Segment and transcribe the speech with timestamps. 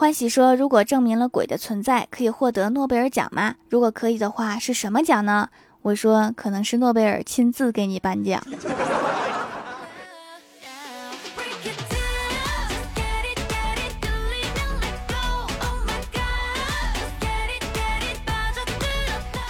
[0.00, 3.56] 欢喜说：“如果证明了鬼的存在，可以获得诺贝尔奖吗？
[3.68, 5.48] 如果可以的话，是什么奖呢？”
[5.82, 8.40] 我说：“可能是诺贝尔亲自给你颁奖。”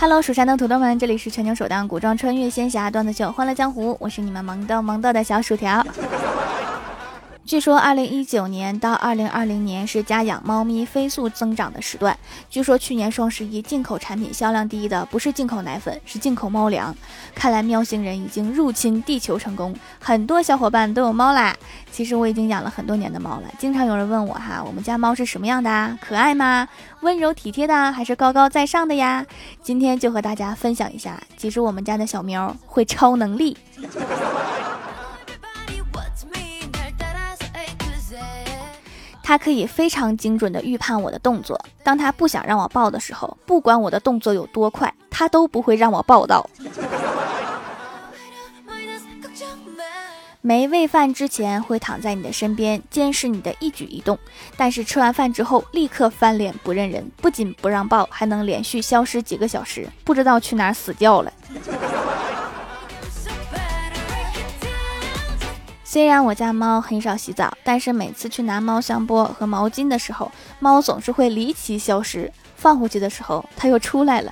[0.01, 5.85] Hello，蜀山的土豆们，这里是全球首档古装穿越仙侠段子秀《欢乐江湖》，我是你们萌豆萌豆的小薯条。
[7.49, 12.15] 据说，二零一九年到二零二零年是家养猫咪飞速增长的时段。
[12.51, 16.95] 据说去年双十一进口产品销量第一的不是进口奶粉，是进口猫粮。
[17.35, 21.57] 看来喵星人已经入侵地球成功，很多小伙伴都有猫啦。
[21.91, 25.99] 其实我已经养了很多年的猫了，经常有人问我哈，我们家猫是什么样的啊？
[26.03, 26.69] 可爱吗？
[27.01, 29.25] 温柔体贴的，还是高高在上的呀？
[29.63, 33.57] 今天就和大家分享一下，其实我们家的小喵会超能力。
[39.29, 41.61] 它可以非常精准地预判我的动作。
[41.83, 46.49] 当它不想让我抱的时候，不管我的动作有多快，它都不会让我抱到。
[50.41, 54.19] 没喂饭之前会躺在你的身边监视你的一举一动，
[54.57, 61.31] 但是吃完饭之后立刻翻脸不认人，不仅不让抱，还能连续消失几个小时，不知道去哪死掉了。
[65.91, 72.31] 虽然我家猫很少洗澡，但是每次去拿猫香波和毛巾的时候，猫总是会离奇消失。
[72.57, 74.31] 放回去的时候，它又出来了。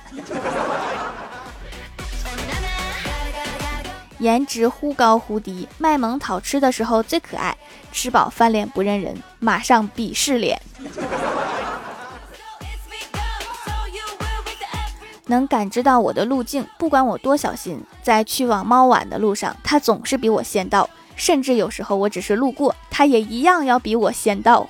[4.19, 7.57] 颜值忽高忽低，卖萌讨吃的时候最可爱，
[7.91, 10.61] 吃饱翻脸不认人，马上鄙视脸。
[15.27, 20.89] 能感知到我的路径，不管我多小心，在去往猫碗的路上，它总是比我先到。
[21.15, 24.67] 甚至有时候我只是路过，它也一样要比我先到。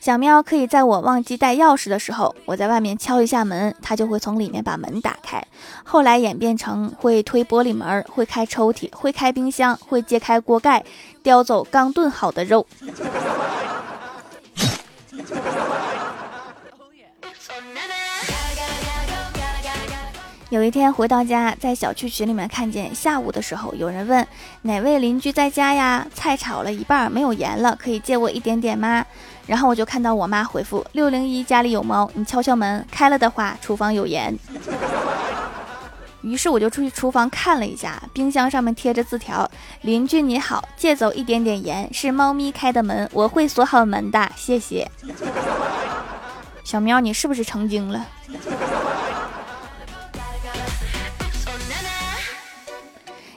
[0.00, 5.42] 小喵可以在我忘记带钥匙的时候，我在外面敲一下门，它就会从里面把门打开。
[5.82, 10.84] 后来演变成会推玻璃门，会开抽屉，会开冰箱，会揭开锅盖，
[11.22, 12.66] 叼走刚炖好的肉。
[20.54, 24.24] 有一天回到家，在小区群里面看见下午的时候有人问
[24.62, 26.06] 哪位邻居在家呀？
[26.14, 29.04] 菜炒了一半没有盐了，可以借我一点点吗？
[29.48, 34.32] 然后我就看到我妈回复六零一家里有猫，你敲敲门，开了的话厨房有盐。
[36.22, 39.50] 于是我就出去厨房看了一下，冰箱上面贴着字条：
[39.80, 44.88] 邻居你好，借走一点点盐，是猫咪开的门，我会锁好门的，谢谢。
[46.62, 48.06] 小喵，你是不是成精了？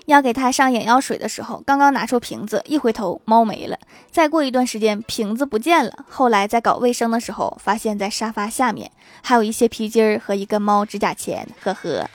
[0.08, 3.78] 要给它上眼药水的时候，刚刚拿出瓶子，一回头猫没了。
[4.10, 6.06] 再过一段时间，瓶子不见了。
[6.08, 8.90] 后来在搞卫生的时候，发现在沙发下面
[9.22, 11.46] 还有一些皮筋儿和一个猫指甲钳。
[11.62, 12.10] 呵呵。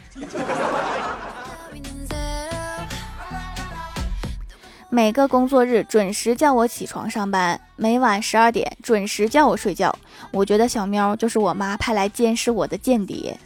[4.89, 9.95] 每个工作日准时叫我起床上班，每晚十二点准时叫我睡觉。
[10.31, 13.39] 我觉得小喵就是我妈派来监视我的间谍。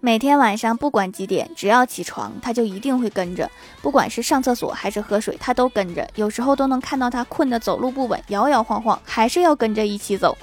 [0.00, 3.50] 每天晚上不管几点，只要起床，他就一定会跟着。
[3.82, 6.08] 不管是上厕所还是喝水，他都跟着。
[6.14, 10.38] 有时候都能看到他困得走路不稳，摇摇晃晃，还是要跟着一起走。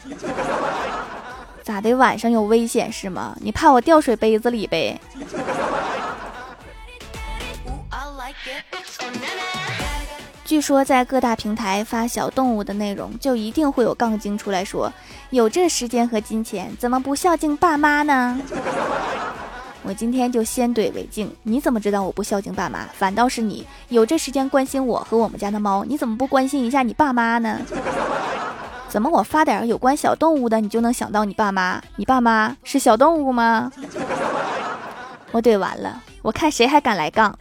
[1.64, 1.94] 咋的？
[1.94, 3.34] 晚上有危险是吗？
[3.40, 5.00] 你怕我掉水杯子里呗？
[10.44, 14.92] 据说在各大平台发小动物的内容，就一定会有杠精出来说
[15.32, 18.40] ：“有这时间和金钱，怎么不孝敬爸妈呢？”
[19.88, 22.88] 我今天就先怼为敬，你怎么知道我不孝敬爸妈？
[22.98, 27.60] 反倒是你有这时间关心我和我们家的猫，你怎么不关心一下你爸妈呢？
[28.90, 31.80] 怎么我发点有关小动物的，你就能想到你爸妈？
[31.98, 33.72] 你爸妈是小动物吗？
[35.32, 37.38] 我怼完了，我看谁还敢来杠。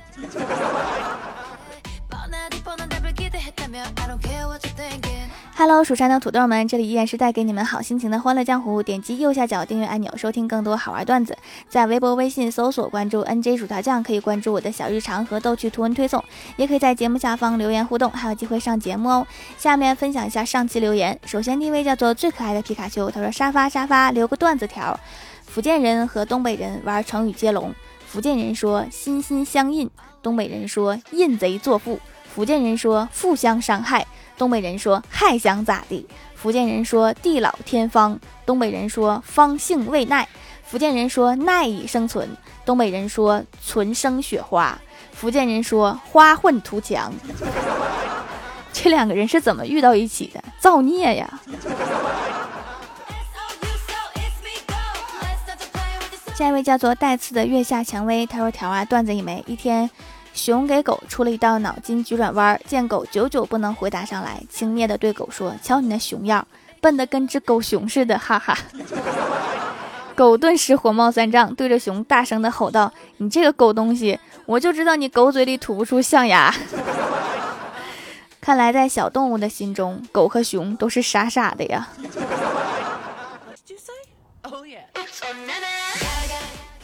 [5.56, 8.82] Hello，蜀山的土豆们，这里依然是带给你们好心情的欢乐江湖。
[8.82, 11.38] 点击右下角订阅按钮，收听更多好玩段子。
[11.68, 16.22] 在微博、微信搜索关注 NJ 薯条酱，可以关注我的小日常和逗趣图文推送，
[16.56, 19.24] 也可以在节目下方留言互动，还有机会上节目哦。
[19.56, 21.16] 下面分享一下上期留言。
[21.24, 24.98] 首先第一位叫做最可爱的皮卡丘，他说沙发沙发留个段子条：
[25.46, 27.72] 福建人和东北人玩成语接龙，
[28.08, 29.88] 福建人说心心相印，
[30.20, 31.96] 东北人说印贼作父；
[32.28, 34.04] 福建人说互相伤害。
[34.36, 40.28] 东北人说：“还想咋地？”福建人说地老天荒，东北人说方兴未艾，
[40.62, 42.28] 福建人说耐以生存，
[42.66, 44.78] 东北人说存生雪花，
[45.12, 47.12] 福建人说花混图强。
[48.72, 50.42] 这两个人是怎么遇到一起的？
[50.58, 51.40] 造孽呀！
[56.34, 59.42] 下一位叫做带刺的月下蔷薇，他说：“条啊，段子一枚。
[59.46, 59.88] 一天，
[60.34, 66.46] 熊给狗出了一道脑筋急转弯，见狗久久不能回答上来，轻蔑的对狗说：‘瞧你那熊样，
[66.80, 68.58] 笨得跟只狗熊似的！’哈哈。
[70.16, 76.52] 狗顿时火冒三丈，对着熊大声的吼道：‘你这个狗东西，我就知道你狗嘴里吐不出象牙。
[78.42, 81.88] ’看来在小动物的心中，狗和熊都是傻傻的呀。”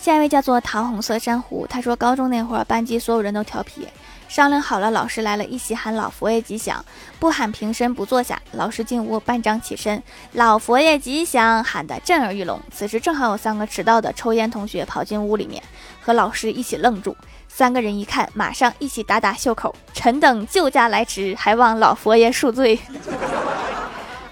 [0.00, 3.87] 下一位叫做桃红色珊瑚，他说高中那会儿班级所有人都调皮，
[4.29, 6.82] 商量好了，老师来了，一起喊老佛爷吉祥，
[7.19, 8.41] 不喊平身不坐下。
[8.52, 10.02] 老师进屋，班长起身，
[10.32, 12.58] 老佛爷吉祥喊得震耳欲聋。
[12.73, 15.62] 此时正好有三个迟到的抽烟同学跑进屋里面，
[16.00, 17.14] 和老师一起愣住。
[17.46, 22.81] 三个人一看，马上一起打打袖口，臣等救驾来迟，还望老佛爷恕罪。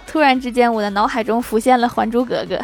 [0.06, 2.56] 突然之间，我的脑海中浮现了《还珠格格》。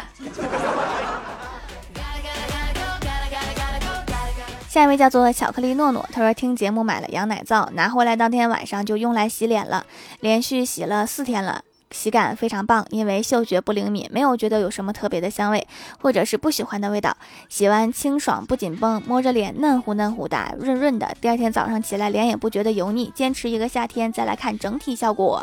[4.75, 9.85] 下一位叫做巧克力诺诺，他说听节目买了羊奶皂，拿回来当天晚上就用来洗脸了，
[10.19, 11.61] 连续洗了四天了，
[11.91, 12.85] 洗感非常棒。
[12.89, 15.65] 因为嗅觉不灵敏，没有觉得有什么特别的香味，
[16.01, 17.15] 或者是不喜欢的味道。
[17.47, 21.15] 洗完清爽不紧绷，摸着脸嫩乎嫩乎的，润润的。
[21.21, 25.41] 第二天早上起来脸也不觉得油腻，坚持一个夏天再来看整体效果。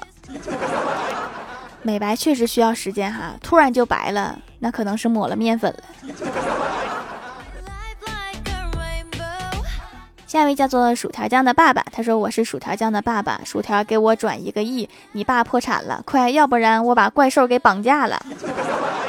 [1.81, 5.82] 美白确实需要时间哈，突然就白了，那可能是抹了面粉了。
[10.32, 18.19] 下一位叫做薯条酱的爸爸，他说：“我是薯条酱的爸爸，薯条给我转一个亿，你爸破产了，快，要不然我把怪兽给绑架了。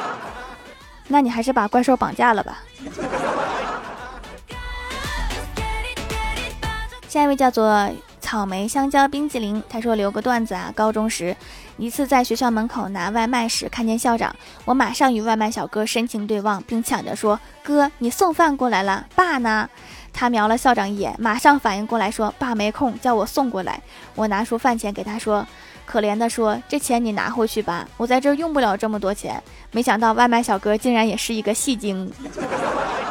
[1.07, 2.61] 那你还是把怪兽绑架了吧。”
[7.07, 7.89] 下一位叫做
[8.19, 11.33] 草莓香蕉冰激凌，他说：“留个段子啊，高中时
[11.77, 14.35] 一次在学校门口拿外卖时看见校长，
[14.65, 19.69] 我马上与外卖小哥深情对望，并抢着说：‘哥，你送饭过来了，爸呢？’”
[20.13, 23.81] 他瞄了校长一眼，马上反应过来，说：“爸没空，叫我送过来。”
[24.15, 25.45] 我拿出饭钱给他说
[25.85, 32.09] ：“可怜的说，这钱你拿回去吧，我在这用不了这么多钱。”没想到外卖小哥竟然也是一个戏精。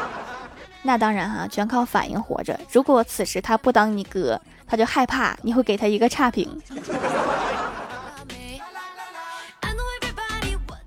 [0.81, 2.59] 那当然哈，全靠反应活着。
[2.71, 6.49] 如果此时他不当你哥，他就害怕你会给他一个差评。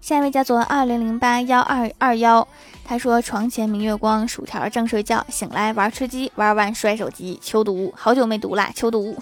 [0.02, 2.48] 下一位叫做二零零八幺二二幺。
[2.88, 9.18] 他说：“床前明月光，薯条正睡觉，醒来玩吃鸡，玩完摔手机，求读，好久没读啦，求读。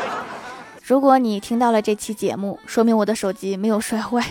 [0.84, 4.22] 如果你听到了这期节目，说明我的手机没有摔坏。”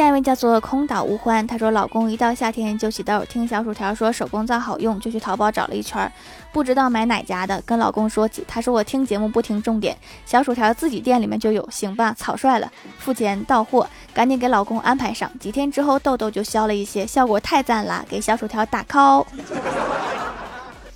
[0.00, 6.10] 下一位叫做空岛无欢，她说：“老公一到夏天就起痘，听小薯条说手工皂好用，就去淘宝找了一圈，
[6.54, 9.94] 不知道买哪家的，跟老公说起，他说我听节目不听重点，
[10.24, 19.26] 小薯条自己店里面就有，行吧，草率了，付钱到货，赶紧给老公安排上，几天之后痘痘就消了一些，效果太赞了，给小薯条打 call，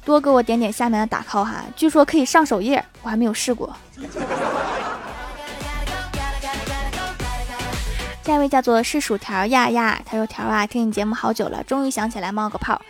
[0.02, 3.70] 多给我点点下面的打 call 哈，据说可以上首页，我还没有试过。”
[8.24, 12.80] 下一位叫做是薯条呀呀，他说条啊，听你节目好久了，终于想起来冒个泡，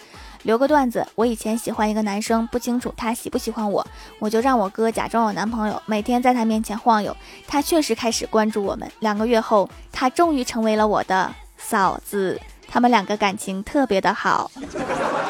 [0.44, 1.04] 留个段子。
[1.16, 3.84] 我以前喜欢一个男生，不清楚他喜不喜欢我，
[4.20, 7.16] 我就让我哥假装我男朋友，每天在他面前晃悠。
[7.48, 8.88] 他确实开始关注我们。
[9.00, 14.48] 两个月后，他终于成为了我的嫂子，他们两个感情特别的好，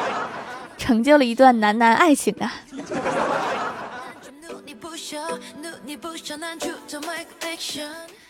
[0.77, 2.53] 成就了一段男男爱情啊。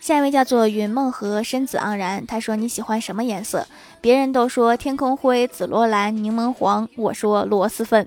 [0.00, 3.66] 下一位叫做云梦和身子盎然，他说你喜欢什么颜色？
[4.02, 8.06] 别人都说天空灰、紫罗兰、柠檬黄，我说螺蛳粉。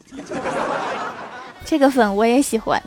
[1.65, 2.81] 这个粉我也喜欢。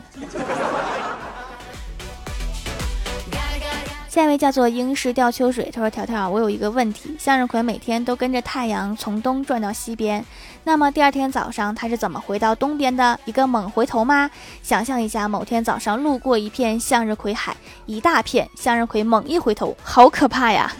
[4.13, 10.23] 下一位叫做英式吊秋水，他说：“条条，我有一个问题，向日葵每天都跟着太阳从东转到西边，
[10.65, 13.19] 那么第二天早上它是怎么回到东边的？
[13.25, 14.29] 一个猛回头吗？
[14.61, 20.71] 想象一下，某天早上路过一片向日葵海，一大片向日葵猛一回头，好可怕呀！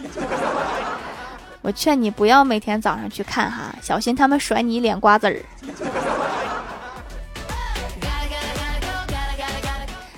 [1.60, 5.42] 我劝你不要每天早上去看哈，小心他们甩你脸瓜子儿。”